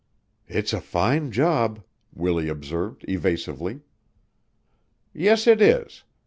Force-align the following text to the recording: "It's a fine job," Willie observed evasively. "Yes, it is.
"It's 0.47 0.73
a 0.73 0.81
fine 0.81 1.31
job," 1.31 1.83
Willie 2.11 2.49
observed 2.49 3.05
evasively. 3.07 3.81
"Yes, 5.13 5.45
it 5.45 5.61
is. 5.61 6.01